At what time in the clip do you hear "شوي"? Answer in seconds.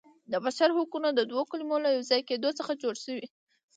3.05-3.27